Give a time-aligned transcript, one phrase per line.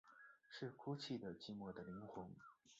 [0.49, 2.25] 是哭泣的寂寞的灵魂